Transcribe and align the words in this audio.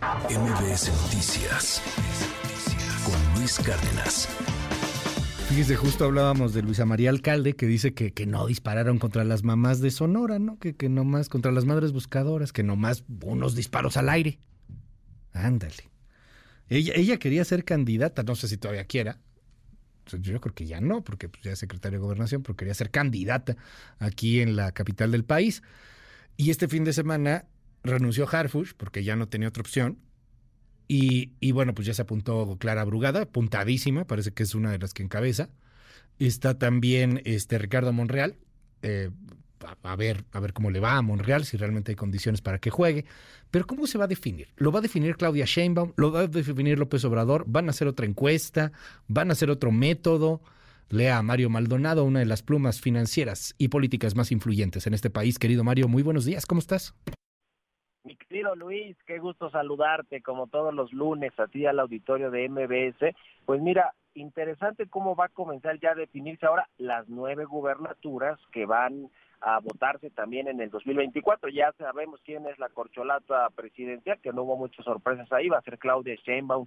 MBS 0.00 0.90
Noticias 1.02 1.82
con 3.04 3.38
Luis 3.38 3.58
Cárdenas. 3.58 4.28
Fíjese, 5.50 5.76
justo 5.76 6.06
hablábamos 6.06 6.54
de 6.54 6.62
Luisa 6.62 6.86
María 6.86 7.10
Alcalde, 7.10 7.54
que 7.54 7.66
dice 7.66 7.92
que, 7.92 8.14
que 8.14 8.24
no 8.24 8.46
dispararon 8.46 8.98
contra 8.98 9.24
las 9.24 9.42
mamás 9.42 9.82
de 9.82 9.90
Sonora, 9.90 10.38
¿no? 10.38 10.58
Que, 10.58 10.74
que 10.74 10.88
nomás 10.88 11.28
contra 11.28 11.52
las 11.52 11.66
madres 11.66 11.92
buscadoras, 11.92 12.54
que 12.54 12.62
nomás 12.62 13.04
unos 13.22 13.54
disparos 13.54 13.98
al 13.98 14.08
aire. 14.08 14.38
Ándale. 15.34 15.90
Ella, 16.70 16.94
ella 16.96 17.18
quería 17.18 17.44
ser 17.44 17.66
candidata, 17.66 18.22
no 18.22 18.36
sé 18.36 18.48
si 18.48 18.56
todavía 18.56 18.86
quiera. 18.86 19.18
Yo 20.06 20.40
creo 20.40 20.54
que 20.54 20.64
ya 20.64 20.80
no, 20.80 21.04
porque 21.04 21.28
pues, 21.28 21.44
ya 21.44 21.52
es 21.52 21.58
secretaria 21.58 21.98
de 21.98 22.02
gobernación, 22.02 22.42
pero 22.42 22.56
quería 22.56 22.72
ser 22.72 22.90
candidata 22.90 23.58
aquí 23.98 24.40
en 24.40 24.56
la 24.56 24.72
capital 24.72 25.12
del 25.12 25.24
país. 25.24 25.62
Y 26.38 26.50
este 26.50 26.68
fin 26.68 26.84
de 26.84 26.94
semana 26.94 27.44
renunció 27.82 28.28
Harfush 28.30 28.72
porque 28.76 29.04
ya 29.04 29.16
no 29.16 29.28
tenía 29.28 29.48
otra 29.48 29.62
opción. 29.62 29.98
Y, 30.92 31.52
bueno, 31.52 31.72
pues 31.72 31.86
ya 31.86 31.94
se 31.94 32.02
apuntó 32.02 32.56
Clara 32.58 32.84
Brugada, 32.84 33.24
puntadísima, 33.24 34.06
parece 34.06 34.32
que 34.32 34.42
es 34.42 34.56
una 34.56 34.72
de 34.72 34.78
las 34.78 34.92
que 34.92 35.04
encabeza. 35.04 35.48
Está 36.18 36.58
también 36.58 37.22
este 37.24 37.58
Ricardo 37.58 37.92
Monreal, 37.92 38.36
eh, 38.82 39.10
a, 39.64 39.92
a, 39.92 39.94
ver, 39.94 40.24
a 40.32 40.40
ver 40.40 40.52
cómo 40.52 40.72
le 40.72 40.80
va 40.80 40.96
a 40.96 41.02
Monreal, 41.02 41.44
si 41.44 41.56
realmente 41.56 41.92
hay 41.92 41.96
condiciones 41.96 42.40
para 42.40 42.58
que 42.58 42.70
juegue. 42.70 43.04
Pero 43.52 43.68
¿cómo 43.68 43.86
se 43.86 43.98
va 43.98 44.04
a 44.04 44.08
definir? 44.08 44.48
¿Lo 44.56 44.72
va 44.72 44.80
a 44.80 44.82
definir 44.82 45.16
Claudia 45.16 45.44
Sheinbaum? 45.44 45.92
¿Lo 45.96 46.10
va 46.10 46.22
a 46.22 46.26
definir 46.26 46.76
López 46.76 47.04
Obrador? 47.04 47.44
¿Van 47.46 47.68
a 47.68 47.70
hacer 47.70 47.86
otra 47.86 48.04
encuesta? 48.04 48.72
¿Van 49.06 49.30
a 49.30 49.34
hacer 49.34 49.48
otro 49.48 49.70
método? 49.70 50.42
Lea 50.88 51.18
a 51.18 51.22
Mario 51.22 51.50
Maldonado, 51.50 52.02
una 52.02 52.18
de 52.18 52.26
las 52.26 52.42
plumas 52.42 52.80
financieras 52.80 53.54
y 53.58 53.68
políticas 53.68 54.16
más 54.16 54.32
influyentes 54.32 54.88
en 54.88 54.94
este 54.94 55.08
país. 55.08 55.38
Querido 55.38 55.62
Mario, 55.62 55.86
muy 55.86 56.02
buenos 56.02 56.24
días, 56.24 56.46
¿cómo 56.46 56.58
estás? 56.58 56.94
Querido 58.40 58.56
Luis, 58.56 58.96
qué 59.06 59.18
gusto 59.18 59.50
saludarte 59.50 60.22
como 60.22 60.46
todos 60.46 60.72
los 60.72 60.94
lunes 60.94 61.38
a 61.38 61.46
ti 61.46 61.66
al 61.66 61.78
auditorio 61.78 62.30
de 62.30 62.48
MBS. 62.48 63.14
Pues 63.44 63.60
mira, 63.60 63.92
interesante 64.14 64.88
cómo 64.88 65.14
va 65.14 65.26
a 65.26 65.28
comenzar 65.28 65.78
ya 65.78 65.90
a 65.90 65.94
definirse 65.94 66.46
ahora 66.46 66.66
las 66.78 67.06
nueve 67.10 67.44
gubernaturas 67.44 68.40
que 68.50 68.64
van 68.64 69.10
a 69.42 69.58
votarse 69.58 70.08
también 70.08 70.48
en 70.48 70.58
el 70.62 70.70
2024. 70.70 71.50
Ya 71.50 71.70
sabemos 71.76 72.18
quién 72.24 72.46
es 72.46 72.58
la 72.58 72.70
corcholata 72.70 73.50
presidencial, 73.50 74.18
que 74.22 74.32
no 74.32 74.44
hubo 74.44 74.56
muchas 74.56 74.86
sorpresas 74.86 75.30
ahí, 75.32 75.50
va 75.50 75.58
a 75.58 75.62
ser 75.62 75.76
Claudia 75.76 76.14
Sheinbaum, 76.14 76.66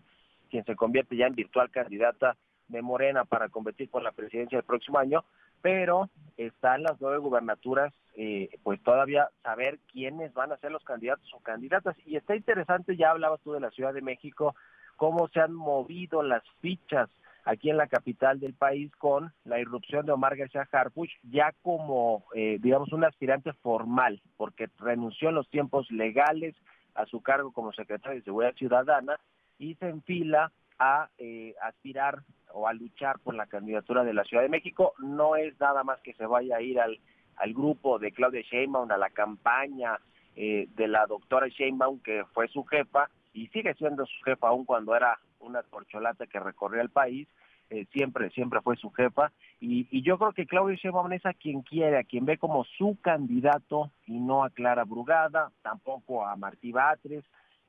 quien 0.51 0.63
se 0.65 0.75
convierte 0.75 1.17
ya 1.17 1.25
en 1.25 1.33
virtual 1.33 1.71
candidata 1.71 2.37
de 2.67 2.83
Morena 2.83 3.25
para 3.25 3.49
competir 3.49 3.89
por 3.89 4.03
la 4.03 4.11
presidencia 4.11 4.59
el 4.59 4.63
próximo 4.63 4.99
año, 4.99 5.25
pero 5.63 6.09
están 6.35 6.83
las 6.83 6.99
nueve 6.99 7.19
gubernaturas, 7.19 7.93
eh, 8.15 8.49
pues 8.63 8.83
todavía 8.83 9.29
saber 9.43 9.79
quiénes 9.91 10.33
van 10.33 10.51
a 10.51 10.57
ser 10.57 10.71
los 10.71 10.83
candidatos 10.83 11.33
o 11.33 11.39
candidatas. 11.39 11.95
Y 12.05 12.17
está 12.17 12.35
interesante, 12.35 12.97
ya 12.97 13.11
hablabas 13.11 13.39
tú 13.41 13.53
de 13.53 13.61
la 13.61 13.71
Ciudad 13.71 13.93
de 13.93 14.01
México, 14.01 14.55
cómo 14.97 15.29
se 15.29 15.39
han 15.39 15.53
movido 15.53 16.21
las 16.21 16.43
fichas 16.59 17.09
aquí 17.45 17.69
en 17.69 17.77
la 17.77 17.87
capital 17.87 18.41
del 18.41 18.53
país 18.53 18.91
con 18.97 19.33
la 19.45 19.59
irrupción 19.59 20.05
de 20.05 20.11
Omar 20.11 20.35
García 20.35 20.67
Harfuch 20.69 21.11
ya 21.23 21.53
como, 21.61 22.25
eh, 22.35 22.57
digamos, 22.61 22.91
un 22.91 23.05
aspirante 23.05 23.53
formal, 23.53 24.21
porque 24.35 24.69
renunció 24.79 25.29
en 25.29 25.35
los 25.35 25.49
tiempos 25.49 25.89
legales 25.91 26.55
a 26.93 27.05
su 27.05 27.21
cargo 27.21 27.53
como 27.53 27.71
secretario 27.71 28.19
de 28.19 28.25
Seguridad 28.25 28.53
Ciudadana 28.55 29.17
y 29.59 29.75
se 29.75 29.87
enfila 29.87 30.51
a 30.77 31.09
eh, 31.17 31.55
aspirar 31.61 32.23
o 32.53 32.67
a 32.67 32.73
luchar 32.73 33.19
por 33.19 33.35
la 33.35 33.47
candidatura 33.47 34.03
de 34.03 34.13
la 34.13 34.23
Ciudad 34.23 34.43
de 34.43 34.49
México. 34.49 34.93
No 34.99 35.35
es 35.35 35.59
nada 35.59 35.83
más 35.83 35.99
que 36.01 36.13
se 36.13 36.25
vaya 36.25 36.57
a 36.57 36.61
ir 36.61 36.79
al, 36.79 36.99
al 37.37 37.53
grupo 37.53 37.99
de 37.99 38.11
Claudia 38.11 38.41
Sheinbaum, 38.41 38.91
a 38.91 38.97
la 38.97 39.09
campaña 39.09 39.99
eh, 40.35 40.67
de 40.75 40.87
la 40.87 41.05
doctora 41.05 41.47
Sheinbaum, 41.47 41.99
que 41.99 42.23
fue 42.33 42.47
su 42.47 42.63
jefa 42.63 43.09
y 43.33 43.47
sigue 43.47 43.73
siendo 43.73 44.05
su 44.05 44.23
jefa 44.23 44.47
aún 44.47 44.65
cuando 44.65 44.95
era 44.95 45.19
una 45.39 45.63
corcholata 45.63 46.27
que 46.27 46.39
recorría 46.39 46.81
el 46.81 46.89
país. 46.89 47.27
Eh, 47.69 47.87
siempre, 47.91 48.29
siempre 48.29 48.61
fue 48.61 48.75
su 48.75 48.91
jefa. 48.91 49.31
Y, 49.59 49.87
y 49.89 50.03
yo 50.03 50.19
creo 50.19 50.33
que 50.33 50.45
Claudia 50.45 50.75
Sheinbaum 50.75 51.11
es 51.13 51.25
a 51.25 51.33
quien 51.33 51.61
quiere, 51.61 51.97
a 51.97 52.03
quien 52.03 52.25
ve 52.25 52.37
como 52.37 52.65
su 52.65 52.99
candidato 53.01 53.89
y 54.05 54.19
no 54.19 54.43
a 54.43 54.51
Clara 54.51 54.83
Brugada, 54.83 55.51
tampoco 55.63 56.25
a 56.25 56.35
Martí 56.35 56.71
Batres. 56.71 57.23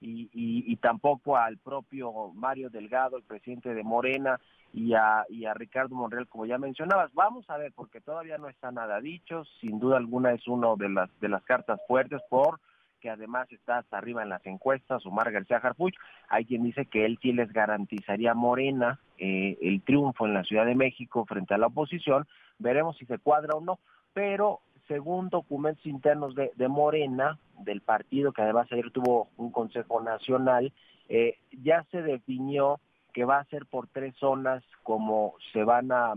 Y, 0.07 0.29
y, 0.35 0.71
y, 0.71 0.77
tampoco 0.77 1.39
al 1.39 1.57
propio 1.57 2.31
Mario 2.35 2.69
Delgado, 2.69 3.17
el 3.17 3.23
presidente 3.23 3.73
de 3.73 3.83
Morena, 3.83 4.39
y 4.75 4.93
a, 4.93 5.25
y 5.31 5.47
a 5.47 5.55
Ricardo 5.55 5.95
Monreal, 5.95 6.29
como 6.29 6.45
ya 6.45 6.59
mencionabas. 6.59 7.15
Vamos 7.15 7.49
a 7.49 7.57
ver, 7.57 7.73
porque 7.75 8.03
todavía 8.03 8.37
no 8.37 8.49
está 8.49 8.71
nada 8.71 9.01
dicho, 9.01 9.45
sin 9.61 9.79
duda 9.79 9.97
alguna 9.97 10.33
es 10.33 10.47
uno 10.47 10.77
de 10.77 10.91
las, 10.91 11.09
de 11.21 11.29
las 11.29 11.43
cartas 11.45 11.81
fuertes 11.89 12.21
por 12.29 12.61
que 13.01 13.11
además 13.11 13.53
está 13.53 13.77
hasta 13.77 13.99
arriba 13.99 14.23
en 14.23 14.31
las 14.31 14.45
encuestas, 14.47 15.05
Omar 15.05 15.31
García 15.31 15.59
Harfuch, 15.59 15.95
hay 16.31 16.47
quien 16.47 16.63
dice 16.63 16.87
que 16.87 17.05
él 17.05 17.19
sí 17.21 17.35
les 17.35 17.53
garantizaría 17.53 18.31
a 18.31 18.35
Morena 18.35 18.99
eh, 19.19 19.59
el 19.61 19.83
triunfo 19.83 20.25
en 20.25 20.33
la 20.33 20.43
Ciudad 20.43 20.65
de 20.65 20.75
México 20.75 21.27
frente 21.27 21.53
a 21.53 21.59
la 21.59 21.67
oposición, 21.67 22.27
veremos 22.59 22.97
si 22.97 23.05
se 23.05 23.19
cuadra 23.19 23.57
o 23.57 23.61
no, 23.61 23.79
pero 24.15 24.61
según 24.89 25.29
documentos 25.29 25.85
internos 25.87 26.35
de, 26.35 26.69
Morena, 26.69 27.39
del 27.61 27.81
partido 27.81 28.33
que 28.33 28.43
además 28.43 28.71
ayer 28.71 28.91
tuvo 28.91 29.29
un 29.37 29.51
Consejo 29.51 30.01
Nacional, 30.01 30.73
eh, 31.09 31.39
ya 31.63 31.85
se 31.91 32.03
definió 32.03 32.81
que 33.13 33.25
va 33.25 33.39
a 33.39 33.45
ser 33.45 33.65
por 33.67 33.87
tres 33.87 34.15
zonas 34.17 34.63
como 34.83 35.35
se 35.53 35.63
van 35.63 35.93
a, 35.93 36.15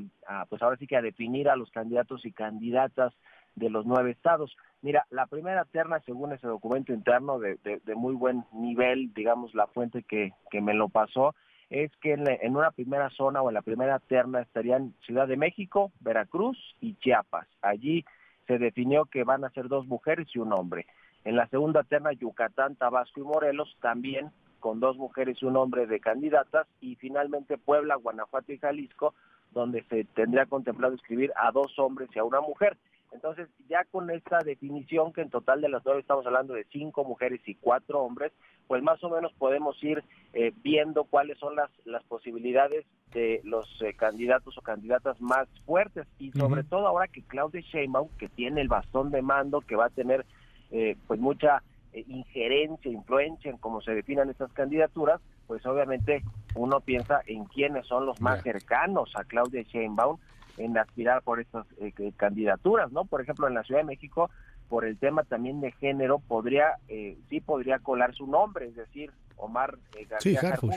pues 0.50 0.62
ahora 0.62 0.78
sí 0.78 0.88
que 0.88 0.98
a 0.98 1.02
definir 1.02 1.48
a 1.48 1.56
los 1.56 1.70
candidatos 1.70 2.26
y 2.26 2.32
candidatas 2.32 3.14
de 3.56 3.70
los 3.70 3.86
nueve 3.86 4.12
estados. 4.12 4.56
Mira, 4.82 5.06
la 5.12 5.28
primera 5.28 5.66
terna, 5.66 6.00
según 6.06 6.34
ese 6.34 6.48
documento 6.48 6.94
interno 6.94 7.40
de, 7.40 7.58
muy 7.96 8.16
buen 8.16 8.46
nivel, 8.52 9.14
digamos 9.14 9.54
la 9.54 9.68
fuente 9.68 10.04
que, 10.04 10.34
que 10.50 10.60
me 10.60 10.74
lo 10.74 10.90
pasó, 10.90 11.36
es 11.70 11.92
que 11.98 12.14
en, 12.14 12.28
en, 12.28 12.56
una 12.56 12.72
primera 12.72 13.10
zona 13.12 13.42
o 13.42 13.50
en 13.50 13.56
la 13.56 13.62
primera 13.62 14.00
terna 14.00 14.42
estarían 14.42 14.94
Ciudad 15.06 15.28
de 15.28 15.38
México, 15.38 15.92
Veracruz 16.00 16.58
y 16.82 16.96
Chiapas. 16.96 17.48
Allí 17.62 18.06
se 18.48 18.58
definió 18.58 19.06
que 19.06 19.24
van 19.24 19.44
a 19.44 19.50
ser 19.52 19.68
dos 19.68 19.86
mujeres 19.88 20.28
y 20.34 20.40
un 20.40 20.54
hombre. 20.54 20.88
En 21.26 21.36
la 21.36 21.48
segunda 21.48 21.84
terna, 21.84 22.14
Yucatán, 22.14 22.76
Tabasco 22.76 23.20
y 23.20 23.24
Morelos, 23.24 23.76
también 23.82 24.32
con 24.60 24.80
dos 24.80 24.98
mujeres 24.98 25.38
y 25.42 25.46
un 25.46 25.58
hombre 25.58 25.86
de 25.86 26.00
candidatas, 26.00 26.68
y 26.82 26.96
finalmente 26.96 27.58
Puebla, 27.58 27.96
Guanajuato 27.96 28.52
y 28.54 28.58
Jalisco, 28.58 29.14
donde 29.52 29.84
se 29.84 30.06
tendría 30.06 30.46
contemplado 30.46 30.96
escribir 30.96 31.32
a 31.36 31.52
dos 31.52 31.78
hombres 31.78 32.10
y 32.16 32.20
a 32.20 32.24
una 32.24 32.42
mujer. 32.42 32.78
Entonces, 33.12 33.48
ya 33.70 33.86
con 33.86 34.10
esta 34.10 34.40
definición, 34.40 35.14
que 35.14 35.22
en 35.22 35.30
total 35.30 35.62
de 35.62 35.70
las 35.70 35.84
nueve 35.86 36.02
estamos 36.02 36.26
hablando 36.26 36.54
de 36.54 36.66
cinco 36.72 37.04
mujeres 37.04 37.42
y 37.46 37.56
cuatro 37.56 38.02
hombres, 38.02 38.32
pues 38.68 38.84
más 38.84 39.02
o 39.04 39.10
menos 39.10 39.32
podemos 39.34 39.82
ir 39.84 40.04
eh, 40.34 40.52
viendo 40.62 41.06
cuáles 41.06 41.38
son 41.38 41.56
las, 41.56 41.70
las 41.86 42.04
posibilidades 42.04 42.86
de 43.14 43.42
los 43.44 43.82
eh, 43.82 43.94
candidatos 43.94 44.58
o 44.58 44.62
candidatas 44.62 45.20
más 45.22 45.48
fuertes. 45.66 46.06
Y 46.20 46.32
sobre 46.32 46.62
uh 46.62 46.64
-huh. 46.64 46.70
todo 46.70 46.88
ahora 46.88 47.08
que 47.08 47.24
Claudia 47.24 47.62
Sheinbaum, 47.62 48.10
que 48.18 48.28
tiene 48.28 48.62
el 48.62 48.68
bastón 48.68 49.10
de 49.12 49.22
mando, 49.22 49.62
que 49.62 49.78
va 49.78 49.86
a 49.86 49.90
tener 49.90 50.26
eh, 50.72 50.98
pues 51.08 51.20
mucha 51.20 51.64
eh, 51.94 52.04
injerencia, 52.08 52.92
influencia 52.92 53.50
en 53.50 53.58
cómo 53.58 53.82
se 53.82 53.96
definan 53.96 54.30
estas 54.30 54.52
candidaturas, 54.52 55.22
pues 55.48 55.66
obviamente 55.66 56.24
uno 56.58 56.80
piensa 56.82 57.22
en 57.26 57.46
quiénes 57.46 57.86
son 57.88 58.06
los 58.06 58.20
más 58.22 58.42
cercanos 58.42 59.12
a 59.16 59.24
Claudia 59.24 59.62
Sheinbaum 59.62 60.18
en 60.58 60.78
aspirar 60.78 61.22
por 61.22 61.40
estas 61.40 61.66
eh, 61.80 61.94
candidaturas, 62.16 62.92
¿no? 62.92 63.06
Por 63.06 63.22
ejemplo, 63.22 63.48
en 63.48 63.54
la 63.54 63.64
Ciudad 63.64 63.82
de 63.82 63.88
México, 63.88 64.30
por 64.70 64.86
el 64.86 64.98
tema 64.98 65.24
también 65.24 65.62
de 65.62 65.72
género, 65.72 66.20
podría, 66.20 66.78
eh, 66.88 67.18
sí 67.30 67.40
podría 67.40 67.80
colar 67.80 68.14
su 68.16 68.28
nombre, 68.28 68.68
es 68.68 68.76
decir, 68.76 69.12
Omar 69.38 69.78
eh, 69.96 70.06
García 70.06 70.58
sí, 70.60 70.70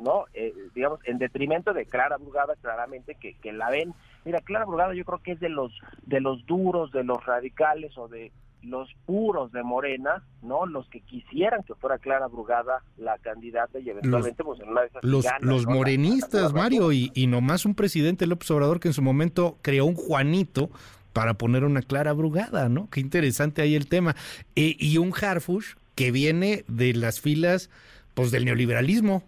¿no? 0.00 0.24
Eh, 0.32 0.54
digamos, 0.74 1.00
en 1.04 1.18
detrimento 1.18 1.72
de 1.72 1.84
Clara 1.84 2.16
Brugada, 2.16 2.54
claramente, 2.56 3.14
que, 3.14 3.34
que 3.34 3.52
la 3.52 3.70
ven. 3.70 3.94
Mira, 4.24 4.40
Clara 4.40 4.64
Brugada 4.64 4.94
yo 4.94 5.04
creo 5.04 5.18
que 5.18 5.32
es 5.32 5.40
de 5.40 5.50
los, 5.50 5.72
de 6.02 6.20
los 6.20 6.44
duros, 6.46 6.90
de 6.92 7.04
los 7.04 7.24
radicales 7.24 7.96
o 7.98 8.08
de 8.08 8.32
los 8.62 8.88
puros 9.06 9.52
de 9.52 9.62
Morena, 9.62 10.24
¿no? 10.42 10.66
Los 10.66 10.88
que 10.88 11.00
quisieran 11.00 11.62
que 11.62 11.74
fuera 11.74 11.98
Clara 11.98 12.26
Brugada 12.28 12.82
la 12.96 13.18
candidata 13.18 13.78
y 13.78 13.90
eventualmente 13.90 14.42
los, 14.42 14.58
pues 14.58 14.60
en 14.60 14.72
una 14.72 14.82
de 14.82 14.86
esas 14.88 15.04
los, 15.04 15.24
ganas, 15.24 15.42
los 15.42 15.66
¿no? 15.66 15.74
morenistas, 15.74 16.52
Mario, 16.52 16.92
y, 16.92 17.10
y 17.14 17.26
nomás 17.26 17.64
un 17.64 17.74
presidente 17.74 18.26
López 18.26 18.50
Obrador 18.50 18.80
que 18.80 18.88
en 18.88 18.94
su 18.94 19.02
momento 19.02 19.58
creó 19.62 19.86
un 19.86 19.94
Juanito 19.94 20.70
para 21.12 21.34
poner 21.34 21.64
una 21.64 21.82
Clara 21.82 22.12
Brugada, 22.12 22.68
¿no? 22.68 22.88
Qué 22.90 23.00
interesante 23.00 23.62
ahí 23.62 23.74
el 23.74 23.88
tema. 23.88 24.14
E, 24.54 24.76
y 24.78 24.98
un 24.98 25.12
Harfush 25.12 25.74
que 25.94 26.10
viene 26.10 26.64
de 26.68 26.94
las 26.94 27.20
filas 27.20 27.70
pues 28.14 28.30
del 28.30 28.44
neoliberalismo, 28.44 29.22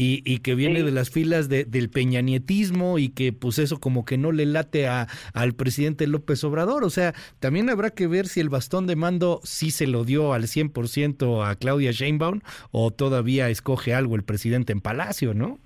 y, 0.00 0.22
y, 0.24 0.38
que 0.38 0.54
viene 0.54 0.78
sí. 0.80 0.86
de 0.86 0.92
las 0.92 1.10
filas 1.10 1.50
de, 1.50 1.66
del 1.66 1.90
peñanietismo 1.90 2.98
y 2.98 3.10
que 3.10 3.34
pues 3.34 3.58
eso 3.58 3.80
como 3.80 4.06
que 4.06 4.16
no 4.16 4.32
le 4.32 4.46
late 4.46 4.88
a, 4.88 5.08
al 5.34 5.52
presidente 5.52 6.06
López 6.06 6.42
Obrador. 6.42 6.84
O 6.84 6.90
sea, 6.90 7.12
también 7.38 7.68
habrá 7.68 7.90
que 7.90 8.06
ver 8.06 8.26
si 8.26 8.40
el 8.40 8.48
bastón 8.48 8.86
de 8.86 8.96
mando 8.96 9.40
sí 9.44 9.70
se 9.70 9.86
lo 9.86 10.04
dio 10.04 10.32
al 10.32 10.44
100% 10.44 11.46
a 11.46 11.54
Claudia 11.54 11.90
Sheinbaum 11.90 12.40
o 12.70 12.90
todavía 12.90 13.50
escoge 13.50 13.92
algo 13.92 14.16
el 14.16 14.24
presidente 14.24 14.72
en 14.72 14.80
Palacio, 14.80 15.34
¿no? 15.34 15.58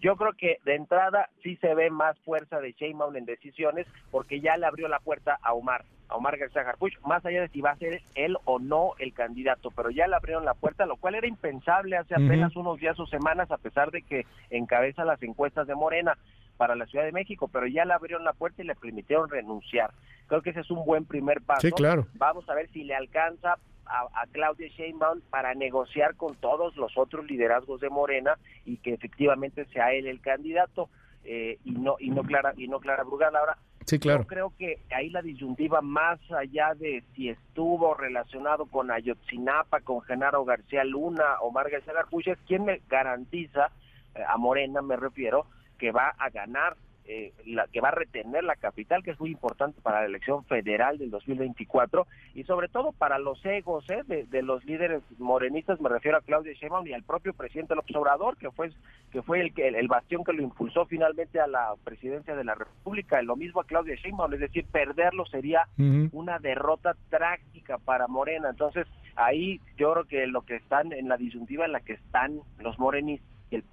Yo 0.00 0.16
creo 0.16 0.32
que 0.32 0.56
de 0.64 0.74
entrada 0.74 1.28
sí 1.42 1.56
se 1.56 1.74
ve 1.74 1.90
más 1.90 2.18
fuerza 2.20 2.60
de 2.60 2.72
Sheinbaum 2.72 3.16
en 3.16 3.26
decisiones 3.26 3.86
porque 4.10 4.40
ya 4.40 4.56
le 4.56 4.64
abrió 4.64 4.88
la 4.88 5.00
puerta 5.00 5.38
a 5.42 5.52
Omar. 5.52 5.84
A 6.08 6.16
Omar 6.16 6.38
García 6.38 6.62
Harfuch, 6.62 6.98
más 7.06 7.24
allá 7.24 7.42
de 7.42 7.48
si 7.48 7.60
va 7.60 7.70
a 7.70 7.76
ser 7.76 8.00
él 8.14 8.36
o 8.44 8.58
no 8.58 8.92
el 8.98 9.12
candidato, 9.12 9.70
pero 9.70 9.90
ya 9.90 10.06
le 10.06 10.16
abrieron 10.16 10.44
la 10.44 10.54
puerta, 10.54 10.86
lo 10.86 10.96
cual 10.96 11.14
era 11.14 11.26
impensable 11.26 11.96
hace 11.96 12.14
apenas 12.14 12.56
unos 12.56 12.78
días 12.78 12.98
o 12.98 13.06
semanas, 13.06 13.50
a 13.50 13.58
pesar 13.58 13.90
de 13.90 14.02
que 14.02 14.26
encabeza 14.50 15.04
las 15.04 15.22
encuestas 15.22 15.66
de 15.66 15.74
Morena 15.74 16.16
para 16.56 16.74
la 16.74 16.86
Ciudad 16.86 17.04
de 17.04 17.12
México, 17.12 17.48
pero 17.52 17.66
ya 17.66 17.84
le 17.84 17.94
abrieron 17.94 18.24
la 18.24 18.32
puerta 18.32 18.62
y 18.62 18.66
le 18.66 18.74
permitieron 18.74 19.28
renunciar. 19.28 19.92
Creo 20.26 20.42
que 20.42 20.50
ese 20.50 20.60
es 20.60 20.70
un 20.70 20.84
buen 20.84 21.04
primer 21.04 21.40
paso. 21.40 21.60
Sí, 21.60 21.72
claro. 21.72 22.06
Vamos 22.14 22.48
a 22.48 22.54
ver 22.54 22.68
si 22.70 22.84
le 22.84 22.94
alcanza 22.94 23.58
a, 23.86 24.26
Claudia 24.32 24.68
Sheinbaum 24.68 25.22
para 25.30 25.54
negociar 25.54 26.14
con 26.16 26.34
todos 26.36 26.76
los 26.76 26.96
otros 26.98 27.26
liderazgos 27.26 27.80
de 27.80 27.88
Morena 27.88 28.36
y 28.66 28.76
que 28.78 28.92
efectivamente 28.92 29.64
sea 29.66 29.92
él 29.92 30.06
el 30.06 30.20
candidato 30.20 30.90
eh, 31.24 31.58
y 31.64 31.72
no 31.72 31.96
y 31.98 32.10
no 32.10 32.22
Clara 32.22 32.52
y 32.56 32.68
no 32.68 32.80
Clara 32.80 33.04
Brugada. 33.04 33.38
Ahora 33.38 33.58
Sí, 33.88 33.98
claro. 33.98 34.20
Yo 34.20 34.26
creo 34.26 34.52
que 34.58 34.82
ahí 34.90 35.08
la 35.08 35.22
disyuntiva, 35.22 35.80
más 35.80 36.20
allá 36.30 36.74
de 36.74 37.02
si 37.14 37.30
estuvo 37.30 37.94
relacionado 37.94 38.66
con 38.66 38.90
Ayotzinapa, 38.90 39.80
con 39.80 40.02
Genaro 40.02 40.44
García 40.44 40.84
Luna 40.84 41.40
o 41.40 41.50
Margarita 41.50 41.78
García 41.78 41.94
Garpucha, 41.94 42.32
es 42.32 42.38
quien 42.46 42.66
me 42.66 42.82
garantiza, 42.86 43.70
eh, 44.14 44.22
a 44.28 44.36
Morena 44.36 44.82
me 44.82 44.96
refiero, 44.96 45.46
que 45.78 45.90
va 45.90 46.12
a 46.18 46.28
ganar 46.28 46.76
eh, 47.10 47.32
la, 47.46 47.66
que 47.68 47.80
va 47.80 47.88
a 47.88 47.92
retener 47.92 48.44
la 48.44 48.54
capital, 48.54 49.02
que 49.02 49.12
es 49.12 49.18
muy 49.18 49.30
importante 49.30 49.80
para 49.80 50.00
la 50.00 50.06
elección 50.06 50.44
federal 50.44 50.98
del 50.98 51.10
2024 51.10 52.06
y 52.34 52.44
sobre 52.44 52.68
todo 52.68 52.92
para 52.92 53.18
los 53.18 53.42
egos 53.46 53.86
eh, 53.88 54.02
de, 54.06 54.42
los 54.42 54.62
líderes 54.66 55.02
morenistas, 55.18 55.80
me 55.80 55.88
refiero 55.88 56.18
a 56.18 56.20
Claudia 56.20 56.52
Sheinbaum 56.52 56.86
y 56.86 56.92
al 56.92 57.04
propio 57.04 57.32
presidente 57.32 57.74
López 57.74 57.96
Obrador, 57.96 58.36
que 58.36 58.50
fue 58.50 58.70
que 59.10 59.22
fue 59.22 59.40
el, 59.40 59.54
el, 59.56 59.76
el 59.76 59.88
bastión 59.88 60.22
que 60.22 60.34
lo 60.34 60.42
impulsó 60.42 60.84
finalmente 60.84 61.40
a 61.40 61.46
la 61.46 61.72
presidencia 61.82 62.36
de 62.36 62.44
la 62.44 62.54
República, 62.54 63.22
lo 63.22 63.36
mismo 63.36 63.62
a 63.62 63.64
Claudia 63.64 63.94
Sheinbaum, 63.94 64.34
es 64.34 64.40
decir, 64.40 64.66
perderlo 64.66 65.24
sería 65.24 65.66
una 66.12 66.38
derrota 66.38 66.94
trágica 67.08 67.78
para 67.78 68.06
Morena. 68.06 68.50
Entonces, 68.50 68.86
ahí 69.16 69.62
yo 69.78 69.94
creo 69.94 70.04
que 70.04 70.26
lo 70.26 70.42
que 70.42 70.56
están 70.56 70.92
en 70.92 71.08
la 71.08 71.16
disyuntiva 71.16 71.64
en 71.64 71.72
la 71.72 71.80
que 71.80 71.94
están 71.94 72.40
los 72.58 72.78
morenistas 72.78 73.26
y, 73.50 73.56
el, 73.56 73.64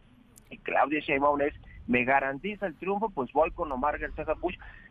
y 0.50 0.58
Claudia 0.60 1.02
Sheinbaum 1.02 1.42
es 1.42 1.54
me 1.88 2.04
garantiza 2.04 2.66
el 2.68 2.76
triunfo, 2.76 3.10
pues 3.10 3.32
voy 3.32 3.52
con 3.52 3.72
Omar 3.72 4.00
García 4.00 4.26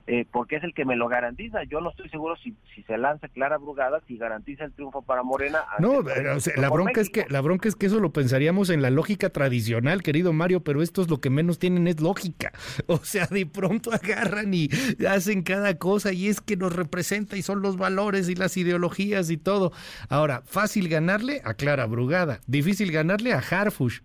eh, 0.06 0.26
porque 0.31 0.56
es 0.56 0.64
el 0.64 0.75
que 0.75 0.85
me 0.85 0.96
lo 0.96 1.08
garantiza. 1.08 1.64
Yo 1.64 1.81
no 1.81 1.91
estoy 1.91 2.08
seguro 2.11 2.37
si, 2.37 2.55
si 2.75 2.82
se 2.82 2.99
lanza 2.99 3.29
Clara 3.29 3.56
Brugada, 3.56 4.02
si 4.06 4.19
garantiza 4.19 4.64
el 4.64 4.73
triunfo 4.73 5.02
para 5.02 5.23
Morena. 5.23 5.64
No, 5.79 6.02
la 6.02 6.69
bronca 6.69 7.00
es 7.00 7.08
que 7.08 7.25
la 7.31 7.41
bronca 7.41 7.69
es 7.69 7.75
que 7.75 7.87
eso 7.87 8.00
lo 8.00 8.12
pensaríamos 8.12 8.69
en 8.69 8.82
la 8.82 8.91
lógica 8.91 9.31
tradicional, 9.31 10.02
querido 10.02 10.32
Mario, 10.32 10.62
pero 10.62 10.82
estos 10.82 11.08
lo 11.08 11.20
que 11.20 11.31
menos 11.31 11.58
tienen 11.58 11.87
es 11.87 12.00
lógica. 12.00 12.52
O 12.87 12.99
sea, 12.99 13.26
de 13.26 13.46
pronto 13.46 13.93
agarran 13.93 14.52
y 14.52 14.69
hacen 15.08 15.43
cada 15.43 15.79
cosa 15.79 16.12
y 16.12 16.29
es 16.29 16.41
que 16.41 16.56
nos 16.56 16.75
representa 16.75 17.37
y 17.37 17.43
son 17.43 17.62
los 17.62 17.76
valores 17.76 18.29
y 18.29 18.35
las 18.35 18.56
ideologías 18.56 19.31
y 19.31 19.37
todo. 19.37 19.73
Ahora, 20.08 20.43
fácil 20.44 20.88
ganarle 20.88 21.41
a 21.44 21.55
Clara 21.55 21.87
Brugada, 21.87 22.41
difícil 22.46 22.93
ganarle 22.93 23.32
a 23.32 23.38
Harfush. 23.38 24.00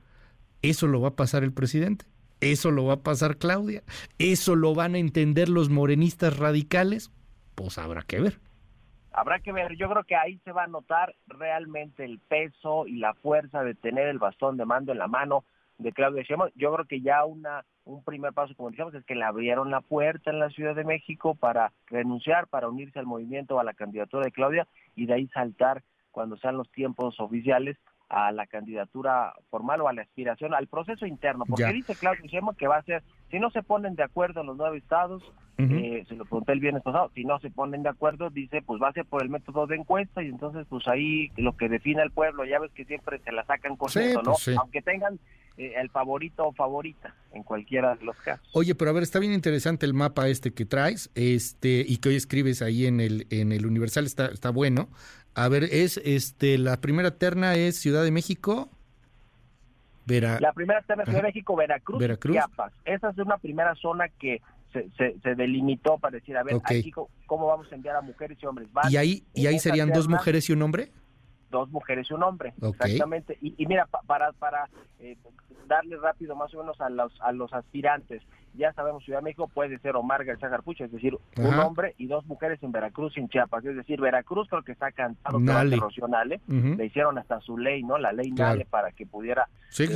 ¿Eso 0.62 0.88
lo 0.88 1.02
va 1.02 1.10
a 1.10 1.16
pasar 1.16 1.44
el 1.44 1.54
presidente? 1.54 2.06
¿Eso 2.42 2.72
lo 2.72 2.86
va 2.86 2.94
a 2.94 3.04
pasar 3.04 3.38
Claudia? 3.38 3.84
¿Eso 4.18 4.56
lo 4.56 4.74
van 4.74 4.96
a 4.96 5.00
entender 5.00 5.50
los 5.50 5.70
morenistas 5.70 6.38
radicales? 6.38 7.12
Pues 7.56 7.78
habrá 7.78 8.02
que 8.04 8.20
ver. 8.20 8.40
Habrá 9.12 9.40
que 9.40 9.52
ver, 9.52 9.76
yo 9.76 9.90
creo 9.90 10.04
que 10.04 10.16
ahí 10.16 10.40
se 10.46 10.52
va 10.52 10.64
a 10.64 10.68
notar 10.68 11.16
realmente 11.28 12.06
el 12.06 12.20
peso 12.20 12.88
y 12.88 12.98
la 12.98 13.14
fuerza 13.16 13.64
de 13.64 13.76
tener 13.76 14.08
el 14.08 14.20
bastón 14.20 14.56
de 14.56 14.66
mando 14.66 14.92
en 14.92 15.00
la 15.00 15.08
mano 15.08 15.44
de 15.78 15.92
Claudia 15.92 16.24
Sheinbaum. 16.24 16.52
Yo 16.56 16.74
creo 16.74 16.86
que 16.86 17.02
ya 17.02 17.26
una 17.26 17.66
un 17.90 18.04
primer 18.04 18.34
paso, 18.34 18.54
como 18.56 18.70
decíamos, 18.70 18.94
es 18.94 19.04
que 19.06 19.16
le 19.16 19.26
abrieron 19.26 19.72
la 19.72 19.82
puerta 19.82 20.30
en 20.30 20.40
la 20.40 20.50
Ciudad 20.50 20.76
de 20.76 20.84
México 20.84 21.36
para 21.36 21.72
renunciar, 21.88 22.48
para 22.48 22.70
unirse 22.70 23.00
al 23.00 23.08
movimiento, 23.08 23.60
a 23.60 23.64
la 23.64 23.74
candidatura 23.74 24.26
de 24.26 24.32
Claudia 24.32 24.68
y 24.96 25.08
de 25.08 25.16
ahí 25.16 25.28
saltar 25.30 25.84
cuando 26.12 26.38
sean 26.38 26.58
los 26.58 26.72
tiempos 26.72 27.20
oficiales 27.20 27.78
a 28.10 28.32
la 28.32 28.48
candidatura 28.48 29.34
formal 29.50 29.82
o 29.82 29.88
a 29.88 29.94
la 29.94 30.02
aspiración, 30.02 30.54
al 30.54 30.68
proceso 30.68 31.06
interno, 31.06 31.46
porque 31.46 31.72
dice 31.72 31.96
Claudio 31.96 32.26
Sheinbaum 32.26 32.56
que 32.56 32.68
va 32.68 32.78
a 32.78 32.84
ser, 32.84 33.04
si 33.32 33.40
no 33.40 33.50
se 33.52 33.64
ponen 33.64 33.96
de 33.96 34.04
acuerdo 34.04 34.42
en 34.42 34.48
los 34.48 34.58
nueve 34.58 34.78
estados, 34.78 35.24
eh, 35.58 36.06
se 36.08 36.16
lo 36.16 36.24
pregunté 36.24 36.54
el 36.54 36.62
viernes 36.62 36.84
pasado, 36.84 37.12
si 37.14 37.26
no 37.26 37.38
se 37.40 37.50
ponen 37.50 37.84
de 37.84 37.90
acuerdo, 37.90 38.30
dice, 38.30 38.62
pues 38.62 38.82
va 38.82 38.88
a 38.88 38.94
ser 38.94 39.06
por 39.06 39.22
el 39.22 39.30
método 39.30 39.68
de 39.68 39.76
encuesta 39.76 40.24
y 40.24 40.28
entonces 40.28 40.66
pues 40.70 40.88
ahí 40.88 41.32
lo 41.36 41.58
que 41.58 41.68
define 41.68 42.02
el 42.02 42.12
pueblo, 42.12 42.46
ya 42.46 42.60
ves 42.60 42.72
que 42.72 42.86
siempre 42.86 43.20
se 43.20 43.34
la 43.34 43.46
sacan 43.46 43.76
con 43.76 43.90
eso, 43.90 44.22
¿no? 44.22 44.32
Pues 44.32 44.58
Aunque 44.58 44.82
tengan 44.82 45.20
eh, 45.58 45.74
el 45.76 45.90
favorito 45.90 46.48
o 46.48 46.54
favorita 46.54 47.14
en 47.34 47.44
cualquiera 47.44 47.96
de 47.96 48.06
los 48.06 48.16
casos. 48.18 48.48
Oye, 48.54 48.74
pero 48.74 48.92
a 48.92 48.94
ver, 48.94 49.04
está 49.04 49.20
bien 49.20 49.34
interesante 49.34 49.86
el 49.86 49.94
mapa 49.94 50.30
este 50.30 50.54
que 50.54 50.66
traes, 50.66 51.12
este 51.16 51.84
y 51.86 51.98
que 51.98 52.10
hoy 52.10 52.16
escribes 52.16 52.62
ahí 52.62 52.86
en 52.86 53.02
el 53.02 53.28
en 53.30 53.52
el 53.52 53.66
Universal 53.66 54.06
está 54.06 54.28
está 54.28 54.52
bueno. 54.52 54.88
A 55.36 55.50
ver, 55.50 55.66
es 55.66 55.98
este 56.06 56.58
la 56.58 56.80
primera 56.80 57.18
terna 57.18 57.56
es 57.56 57.78
Ciudad 57.78 58.04
de 58.06 58.12
México. 58.12 58.70
Vera... 60.10 60.40
La 60.40 60.54
primera 60.54 60.82
terna 60.82 61.04
es 61.04 61.10
Ciudad 61.10 61.22
de 61.22 61.28
México, 61.28 61.56
Veracruz, 61.56 62.00
Veracruz, 62.00 62.36
Chiapas. 62.36 62.74
Esa 62.84 63.10
es 63.12 63.18
una 63.20 63.38
primera 63.38 63.76
zona 63.76 64.10
que 64.10 64.42
se, 64.74 64.90
se, 64.98 65.36
delimitó 65.36 65.98
para 65.98 66.18
decir, 66.18 66.36
a 66.38 66.44
ver, 66.44 66.58
aquí 66.64 66.92
cómo 67.26 67.48
vamos 67.48 67.72
a 67.72 67.76
enviar 67.76 67.96
a 67.96 68.02
mujeres 68.02 68.38
y 68.42 68.46
hombres. 68.46 68.68
¿Y 68.90 68.98
ahí, 68.98 69.24
y 69.34 69.48
ahí 69.48 69.60
serían 69.60 69.92
dos 69.92 70.08
mujeres 70.08 70.50
y 70.50 70.54
un 70.54 70.62
hombre? 70.62 70.92
dos 71.50 71.70
mujeres 71.70 72.08
y 72.10 72.14
un 72.14 72.24
hombre. 72.24 72.54
Exactamente. 72.62 73.38
Y, 73.42 73.66
mira, 73.66 73.88
para, 74.06 74.32
para 74.34 74.70
eh, 75.00 75.18
darle 75.68 75.98
rápido 75.98 76.36
más 76.36 76.54
o 76.54 76.60
menos 76.60 76.80
a 76.82 76.90
los, 76.90 77.12
a 77.22 77.32
los 77.32 77.54
aspirantes, 77.54 78.22
ya 78.56 78.74
sabemos, 78.74 79.04
Ciudad 79.04 79.20
de 79.20 79.24
México 79.24 79.48
puede 79.48 79.78
ser 79.80 79.96
Omar 79.96 80.26
García 80.26 80.50
Garpucha, 80.50 80.86
es 80.86 80.92
decir, 80.92 81.18
un 81.38 81.54
hombre 81.60 81.96
y 81.98 82.08
dos 82.08 82.26
mujeres 82.26 82.62
en 82.64 82.72
Veracruz 82.72 83.16
y 83.18 83.22
en 83.22 83.30
Chiapas. 83.30 83.64
Es 83.66 83.76
decir, 83.76 84.00
Veracruz 84.02 84.48
creo 84.50 84.64
que 84.64 84.72
está 84.72 84.92
cantado 84.92 85.40
Nale. 86.08 86.42
le 86.48 86.86
hicieron 86.86 87.18
hasta 87.18 87.40
su 87.42 87.58
ley, 87.58 87.84
¿no? 87.84 87.98
La 87.98 88.12
ley 88.12 88.32
Nale 88.32 88.66
para 88.66 88.92
que 88.92 89.06
pudiera 89.06 89.48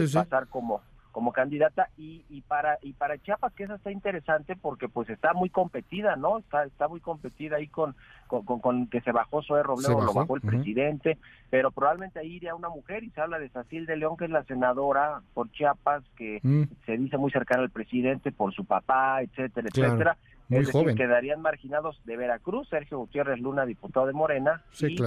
eh, 0.04 0.08
pasar 0.14 0.48
como 0.48 0.82
como 1.14 1.32
candidata 1.32 1.90
y, 1.96 2.26
y 2.28 2.42
para 2.42 2.80
y 2.82 2.94
para 2.94 3.20
Chiapas 3.20 3.54
que 3.54 3.64
esa 3.64 3.76
está 3.76 3.92
interesante 3.92 4.56
porque 4.56 4.90
pues 4.90 5.10
está 5.10 5.34
muy 5.34 5.50
competida 5.50 6.16
no 6.16 6.40
está 6.40 6.66
está 6.66 6.88
muy 6.88 7.00
competida 7.00 7.58
ahí 7.58 7.68
con 7.68 7.96
con, 8.28 8.44
con, 8.60 8.88
que 8.88 9.00
se 9.02 9.12
bajó 9.12 9.44
Zoe 9.44 9.62
Robledo 9.62 10.02
lo 10.02 10.14
bajó 10.14 10.36
el 10.36 10.42
presidente 10.42 11.20
pero 11.52 11.70
probablemente 11.70 12.20
ahí 12.20 12.34
iría 12.34 12.56
una 12.56 12.70
mujer 12.70 13.04
y 13.04 13.12
se 13.12 13.22
habla 13.22 13.38
de 13.38 13.50
Sacil 13.50 13.86
de 13.86 13.96
León 13.96 14.18
que 14.18 14.26
es 14.26 14.32
la 14.32 14.44
senadora 14.44 15.22
por 15.36 15.52
Chiapas 15.52 16.04
que 16.18 16.40
mm. 16.42 16.64
se 16.86 16.98
dice 16.98 17.18
muy 17.18 17.32
cercana 17.32 17.62
al 17.62 17.70
presidente 17.70 18.32
por 18.32 18.52
su 18.52 18.66
papá 18.66 19.22
etcétera 19.22 19.70
etcétera 19.72 20.18
es 20.50 20.68
decir, 20.68 20.96
quedarían 20.96 21.42
marginados 21.42 22.00
de 22.06 22.18
Veracruz 22.18 22.68
Sergio 22.70 23.00
Gutiérrez 23.00 23.40
Luna 23.40 23.66
diputado 23.66 24.08
de 24.08 24.14
Morena 24.14 24.64
y 24.80 24.98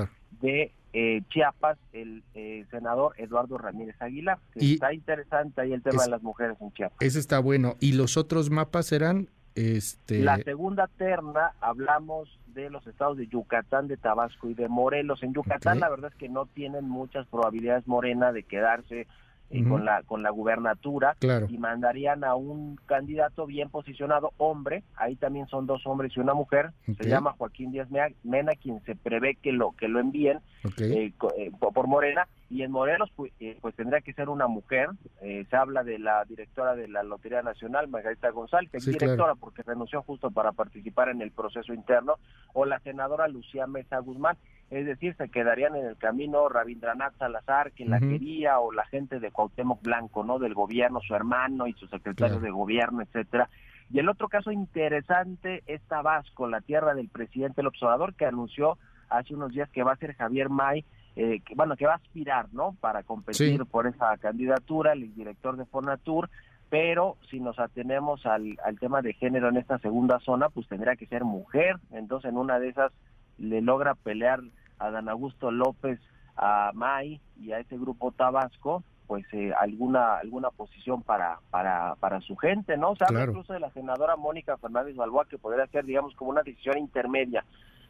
de 0.40 0.72
eh, 0.92 1.22
Chiapas, 1.28 1.78
el 1.92 2.22
eh, 2.34 2.64
senador 2.70 3.14
Eduardo 3.18 3.58
Ramírez 3.58 4.00
Aguilar. 4.00 4.38
está 4.54 4.94
interesante 4.94 5.60
ahí 5.60 5.72
el 5.72 5.82
tema 5.82 6.04
de 6.04 6.10
las 6.10 6.22
mujeres 6.22 6.56
en 6.60 6.72
Chiapas. 6.72 6.98
Ese 7.00 7.18
está 7.18 7.38
bueno. 7.38 7.76
¿Y 7.80 7.92
los 7.92 8.16
otros 8.16 8.50
mapas 8.50 8.86
serán? 8.86 9.28
Este... 9.54 10.20
La 10.20 10.38
segunda 10.38 10.88
terna, 10.98 11.52
hablamos 11.60 12.38
de 12.54 12.70
los 12.70 12.86
estados 12.86 13.18
de 13.18 13.26
Yucatán, 13.26 13.88
de 13.88 13.96
Tabasco 13.96 14.48
y 14.48 14.54
de 14.54 14.68
Morelos. 14.68 15.22
En 15.22 15.34
Yucatán 15.34 15.80
la 15.80 15.90
verdad 15.90 16.10
es 16.12 16.18
que 16.18 16.28
no 16.28 16.46
tienen 16.46 16.88
muchas 16.88 17.26
probabilidades 17.26 17.86
Morena 17.86 18.32
de 18.32 18.42
quedarse 18.42 19.06
eh, 19.50 19.62
con 19.62 19.84
la 19.84 20.02
con 20.02 20.24
la 20.24 20.30
gubernatura 20.30 21.16
y 21.48 21.58
mandarían 21.58 22.24
a 22.24 22.34
un 22.34 22.76
candidato 22.86 23.46
bien 23.46 23.70
posicionado 23.70 24.32
hombre 24.38 24.82
ahí 24.96 25.14
también 25.14 25.46
son 25.46 25.66
dos 25.66 25.86
hombres 25.86 26.12
y 26.16 26.20
una 26.20 26.34
mujer 26.34 26.72
se 26.84 27.08
llama 27.08 27.34
Joaquín 27.38 27.70
Díaz 27.70 27.88
Mena 28.24 28.56
quien 28.56 28.82
se 28.84 28.96
prevé 28.96 29.36
que 29.36 29.52
lo 29.52 29.72
que 29.72 29.86
lo 29.86 30.00
envíen 30.00 30.40
eh, 30.78 31.12
eh, 31.38 31.50
por 31.58 31.86
Morena 31.86 32.26
y 32.50 32.62
en 32.62 32.72
Morelos 32.72 33.10
pues, 33.14 33.32
pues 33.60 33.74
tendría 33.76 34.00
que 34.00 34.12
ser 34.14 34.28
una 34.28 34.48
mujer 34.48 34.90
se 35.20 35.56
habla 35.56 35.84
de 35.84 36.00
la 36.00 36.24
directora 36.24 36.74
de 36.74 36.88
la 36.88 37.04
Lotería 37.04 37.42
Nacional 37.42 37.86
Margarita 37.86 38.30
González 38.30 38.70
que 38.70 38.78
es 38.78 38.86
directora 38.86 39.36
porque 39.36 39.62
renunció 39.62 40.02
justo 40.02 40.32
para 40.32 40.52
participar 40.52 41.08
en 41.10 41.22
el 41.22 41.30
proceso 41.30 41.72
interno 41.72 42.16
o 42.52 42.64
la 42.64 42.80
senadora 42.80 43.28
Lucía 43.28 43.68
Mesa 43.68 43.98
Guzmán 44.00 44.36
es 44.70 44.84
decir, 44.84 45.14
se 45.16 45.28
quedarían 45.28 45.76
en 45.76 45.86
el 45.86 45.96
camino 45.96 46.48
Rabindranath 46.48 47.16
Salazar, 47.18 47.70
quien 47.72 47.90
la 47.90 48.00
quería, 48.00 48.58
o 48.58 48.72
la 48.72 48.84
gente 48.86 49.20
de 49.20 49.30
Cuauhtémoc 49.30 49.80
Blanco, 49.82 50.24
¿no? 50.24 50.40
Del 50.40 50.54
gobierno, 50.54 51.00
su 51.00 51.14
hermano 51.14 51.68
y 51.68 51.72
su 51.74 51.86
secretario 51.86 52.40
de 52.40 52.50
gobierno, 52.50 53.02
etcétera. 53.02 53.48
Y 53.90 54.00
el 54.00 54.08
otro 54.08 54.28
caso 54.28 54.50
interesante 54.50 55.62
es 55.66 55.80
Tabasco, 55.82 56.48
la 56.48 56.60
tierra 56.60 56.94
del 56.94 57.08
presidente 57.08 57.60
el 57.60 57.68
observador, 57.68 58.14
que 58.14 58.26
anunció 58.26 58.76
hace 59.08 59.34
unos 59.34 59.52
días 59.52 59.70
que 59.70 59.84
va 59.84 59.92
a 59.92 59.96
ser 59.96 60.14
Javier 60.14 60.50
May, 60.50 60.84
eh, 61.14 61.40
que, 61.46 61.54
bueno, 61.54 61.76
que 61.76 61.86
va 61.86 61.92
a 61.92 61.96
aspirar, 61.96 62.48
¿no? 62.52 62.76
Para 62.80 63.04
competir 63.04 63.64
por 63.66 63.86
esa 63.86 64.16
candidatura, 64.16 64.94
el 64.94 65.14
director 65.14 65.56
de 65.56 65.64
Fonatur, 65.64 66.28
pero 66.68 67.16
si 67.30 67.38
nos 67.38 67.60
atenemos 67.60 68.26
al, 68.26 68.58
al 68.64 68.80
tema 68.80 69.00
de 69.00 69.12
género 69.12 69.48
en 69.48 69.58
esta 69.58 69.78
segunda 69.78 70.18
zona, 70.18 70.48
pues 70.48 70.66
tendría 70.66 70.96
que 70.96 71.06
ser 71.06 71.22
mujer, 71.22 71.76
entonces 71.92 72.30
en 72.30 72.36
una 72.36 72.58
de 72.58 72.70
esas 72.70 72.90
le 73.38 73.60
logra 73.60 73.94
pelear 73.94 74.40
a 74.78 74.90
Dan 74.90 75.08
Augusto 75.08 75.50
López, 75.50 76.00
a 76.36 76.70
May 76.74 77.20
y 77.40 77.52
a 77.52 77.60
ese 77.60 77.78
grupo 77.78 78.12
Tabasco, 78.12 78.82
pues 79.06 79.24
eh, 79.32 79.52
alguna 79.58 80.16
alguna 80.18 80.50
posición 80.50 81.02
para 81.02 81.38
para 81.50 81.94
para 81.96 82.20
su 82.20 82.36
gente, 82.36 82.76
¿no? 82.76 82.96
Se 82.96 83.04
habla 83.04 83.24
incluso 83.24 83.52
de 83.52 83.60
la 83.60 83.70
senadora 83.70 84.16
Mónica 84.16 84.56
Fernández 84.56 84.96
Balboa 84.96 85.26
que 85.28 85.38
podría 85.38 85.66
ser, 85.68 85.84
digamos, 85.84 86.14
como 86.16 86.30
una 86.30 86.42
decisión 86.42 86.78
intermedia 86.78 87.44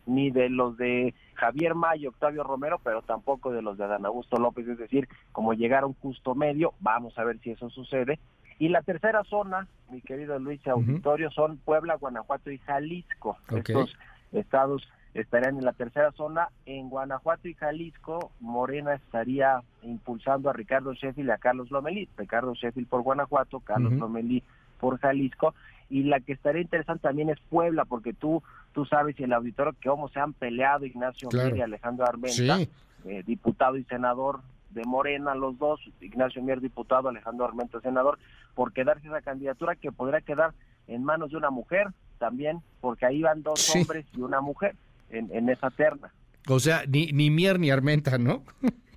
ni 0.07 0.31
de 0.31 0.49
los 0.49 0.77
de 0.77 1.15
Javier 1.35 1.75
Mayo, 1.75 2.11
Octavio 2.11 2.45
Romero, 2.45 2.81
pero 2.83 3.03
tampoco 3.03 3.51
de 3.51 3.61
los 3.61 3.77
de 3.77 3.85
Adán 3.85 4.07
Augusto 4.07 4.39
López, 4.39 4.67
es 4.69 4.79
decir, 4.79 5.09
como 5.33 5.53
llegaron 5.53 5.95
justo 5.95 6.35
medio, 6.35 6.75
vamos 6.81 7.19
a 7.19 7.25
ver 7.25 7.39
si 7.41 7.51
eso 7.51 7.69
sucede. 7.71 8.19
Y 8.59 8.69
la 8.69 8.83
tercera 8.83 9.23
zona, 9.25 9.67
mi 9.91 10.01
querido 10.01 10.39
Luis 10.39 10.67
Auditorio, 10.67 11.31
son 11.31 11.59
Puebla, 11.59 11.97
Guanajuato 11.97 12.51
y 12.51 12.59
Jalisco. 12.59 13.37
Estos 13.51 13.95
estados 14.33 14.89
estarían 15.21 15.59
en 15.59 15.65
la 15.65 15.73
tercera 15.73 16.13
zona. 16.13 16.49
En 16.67 16.89
Guanajuato 16.89 17.49
y 17.49 17.55
Jalisco, 17.55 18.31
Morena 18.41 18.95
estaría 18.95 19.63
impulsando 19.83 20.51
a 20.51 20.53
Ricardo 20.53 20.93
Sheffield 20.95 21.29
y 21.29 21.33
a 21.33 21.39
Carlos 21.39 21.71
Lomelí. 21.71 22.09
Ricardo 22.17 22.55
Sheffield 22.55 22.89
por 22.89 23.03
Guanajuato, 23.03 23.61
Carlos 23.61 23.93
Lomelí 23.95 24.43
por 24.79 24.99
Jalisco. 24.99 25.55
Y 25.89 26.03
la 26.03 26.21
que 26.21 26.33
estaría 26.33 26.63
interesante 26.63 27.03
también 27.03 27.31
es 27.31 27.39
Puebla, 27.49 27.85
porque 27.85 28.13
tú 28.13 28.43
tú 28.77 28.85
sabes 28.85 29.19
y 29.19 29.25
el 29.25 29.33
auditorio 29.33 29.73
que 29.81 29.89
cómo 29.89 30.11
se 30.11 30.21
han 30.21 30.35
peleado 30.35 30.85
Ignacio 30.85 31.31
Mier 31.33 31.57
y 31.57 31.63
Alejandro 31.63 32.07
Armenta, 32.07 32.59
eh, 33.07 33.23
diputado 33.25 33.79
y 33.79 33.85
senador 33.85 34.41
de 34.69 34.85
Morena, 34.85 35.35
los 35.35 35.59
dos, 35.59 35.81
Ignacio 36.03 36.43
Mier 36.43 36.61
diputado, 36.61 37.09
Alejandro 37.09 37.47
Armenta 37.47 37.81
senador, 37.81 38.19
por 38.55 38.75
quedarse 38.75 39.07
esa 39.07 39.23
candidatura 39.23 39.77
que 39.77 39.93
podría 39.93 40.21
quedar 40.21 40.53
en 40.89 41.05
manos 41.05 41.31
de 41.31 41.39
una 41.39 41.49
mujer 41.49 41.89
también, 42.19 42.61
porque 42.83 43.07
ahí 43.07 43.23
van 43.23 43.43
dos 43.43 43.75
hombres 43.75 44.05
y 44.13 44.21
una 44.21 44.43
mujer 44.43 44.77
en, 45.11 45.49
esa 45.49 45.71
terna. 45.71 46.13
O 46.49 46.61
sea, 46.61 46.85
ni, 46.89 47.13
ni 47.13 47.31
Mier 47.31 47.59
ni 47.59 47.71
Armenta, 47.71 48.19
¿no? 48.19 48.43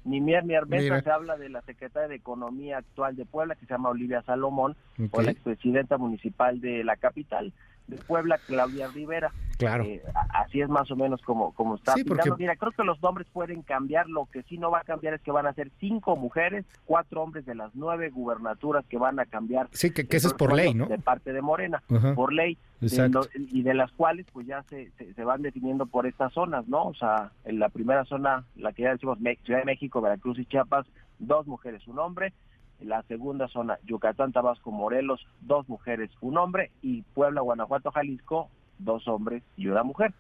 ni 0.05 0.21
Mier 0.21 0.45
ni 0.45 0.55
Armenta, 0.55 1.01
se 1.01 1.11
habla 1.11 1.37
de 1.37 1.49
la 1.49 1.61
secretaria 1.61 2.07
de 2.07 2.15
Economía 2.15 2.77
actual 2.77 3.15
de 3.15 3.25
Puebla, 3.25 3.55
que 3.55 3.65
se 3.65 3.73
llama 3.73 3.89
Olivia 3.89 4.21
Salomón, 4.23 4.75
o 5.11 5.21
la 5.21 5.31
expresidenta 5.31 5.97
municipal 5.97 6.61
de 6.61 6.83
la 6.83 6.95
capital 6.95 7.53
de 7.89 7.97
Puebla, 7.97 8.39
Claudia 8.45 8.87
Rivera. 8.87 9.31
Claro. 9.57 9.83
Eh, 9.83 10.01
así 10.29 10.61
es 10.61 10.69
más 10.69 10.89
o 10.89 10.95
menos 10.95 11.21
como, 11.21 11.51
como 11.53 11.75
está. 11.75 11.93
Sí, 11.93 12.05
Mira, 12.37 12.55
creo 12.55 12.71
que 12.71 12.83
los 12.83 13.01
nombres 13.01 13.27
pueden 13.33 13.61
cambiar. 13.61 14.07
Lo 14.07 14.25
que 14.31 14.43
sí 14.43 14.57
no 14.57 14.71
va 14.71 14.79
a 14.79 14.83
cambiar 14.83 15.15
es 15.15 15.21
que 15.21 15.31
van 15.31 15.47
a 15.47 15.53
ser 15.53 15.69
cinco 15.81 16.15
mujeres, 16.15 16.65
cuatro 16.85 17.21
hombres 17.21 17.45
de 17.45 17.55
las 17.55 17.75
nueve 17.75 18.09
gubernaturas 18.09 18.85
que 18.85 18.97
van 18.97 19.19
a 19.19 19.25
cambiar. 19.25 19.67
Sí, 19.73 19.91
que, 19.91 20.07
eso 20.15 20.29
es 20.29 20.33
por 20.33 20.53
ley, 20.53 20.73
¿no? 20.73 20.85
De 20.85 20.97
parte 20.97 21.33
de 21.33 21.41
Morena, 21.41 21.83
por 22.15 22.31
ley. 22.31 22.57
y 22.79 23.61
de 23.61 23.73
las 23.73 23.91
cuales 23.91 24.25
pues 24.31 24.47
ya 24.47 24.63
se, 24.69 24.91
se, 24.97 25.23
van 25.25 25.41
definiendo 25.41 25.85
por 25.85 26.07
estas 26.07 26.31
zonas, 26.31 26.65
¿no? 26.69 26.85
O 26.85 26.93
sea, 26.93 27.33
en 27.43 27.59
la 27.59 27.67
primera 27.67 28.05
zona, 28.05 28.45
la 28.55 28.71
que 28.71 28.83
ya 28.83 28.91
decimos 28.91 29.17
Ciudad 29.43 29.59
de 29.59 29.65
México, 29.65 29.99
Veracruz 29.99 30.39
y 30.39 30.45
Chiapas, 30.45 30.85
dos 31.19 31.45
mujeres, 31.47 31.85
un 31.87 31.99
hombre 31.99 32.33
la 32.81 33.03
segunda 33.03 33.47
zona, 33.47 33.77
Yucatán, 33.85 34.31
Tabasco, 34.31 34.71
Morelos, 34.71 35.25
dos 35.41 35.67
mujeres, 35.67 36.09
un 36.21 36.37
hombre, 36.37 36.71
y 36.81 37.01
Puebla, 37.13 37.41
Guanajuato, 37.41 37.91
Jalisco, 37.91 38.49
dos 38.77 39.07
hombres 39.07 39.43
y 39.57 39.67
una 39.67 39.83
mujer. 39.83 40.13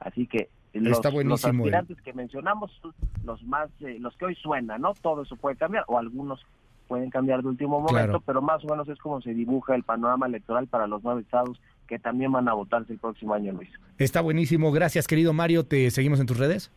Así 0.00 0.26
que 0.26 0.48
los, 0.72 1.02
los 1.24 1.44
¿eh? 1.44 1.48
aspirantes 1.48 2.00
que 2.02 2.12
mencionamos 2.12 2.70
son 2.80 2.94
los 3.24 3.42
más, 3.44 3.70
eh, 3.80 3.98
los 4.00 4.16
que 4.16 4.26
hoy 4.26 4.34
suenan, 4.36 4.82
¿no? 4.82 4.94
Todo 4.94 5.22
eso 5.22 5.36
puede 5.36 5.56
cambiar, 5.56 5.84
o 5.88 5.98
algunos 5.98 6.44
pueden 6.88 7.10
cambiar 7.10 7.42
de 7.42 7.48
último 7.48 7.80
momento, 7.80 8.20
pero 8.20 8.40
más 8.40 8.64
o 8.64 8.68
menos 8.68 8.88
es 8.88 8.98
como 8.98 9.20
se 9.20 9.34
dibuja 9.34 9.74
el 9.74 9.82
panorama 9.82 10.26
electoral 10.26 10.68
para 10.68 10.86
los 10.86 11.02
nueve 11.02 11.22
estados 11.22 11.60
que 11.88 11.98
también 11.98 12.32
van 12.32 12.48
a 12.48 12.52
votarse 12.52 12.92
el 12.92 12.98
próximo 12.98 13.34
año, 13.34 13.52
Luis. 13.52 13.70
Está 13.98 14.20
buenísimo, 14.20 14.70
gracias 14.72 15.06
querido 15.06 15.32
Mario, 15.32 15.64
¿te 15.64 15.90
seguimos 15.90 16.20
en 16.20 16.26
tus 16.26 16.38
redes? 16.38 16.70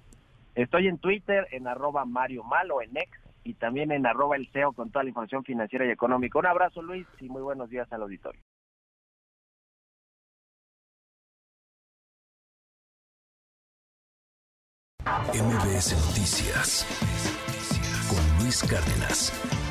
Estoy 0.56 0.88
en 0.88 0.98
Twitter, 0.98 1.48
en 1.52 1.68
arroba 1.68 2.06
Mario 2.06 2.44
Malo, 2.44 2.82
en 2.82 2.98
X, 2.98 3.20
y 3.44 3.54
también 3.56 3.92
en 3.92 4.06
arroba 4.06 4.36
el 4.36 4.50
CEO 4.52 4.74
con 4.74 4.92
toda 4.92 5.04
la 5.04 5.10
información 5.10 5.44
financiera 5.44 5.86
y 5.86 5.90
económica. 5.90 6.40
Un 6.40 6.46
abrazo 6.46 6.82
Luis 6.82 7.08
y 7.20 7.30
muy 7.30 7.42
buenos 7.42 7.70
días 7.70 7.92
al 7.92 8.04
auditorio. 8.04 8.42
MBS 15.34 15.94
Noticias 16.08 16.86
con 18.10 18.44
Luis 18.44 18.64
Cárdenas. 18.64 19.69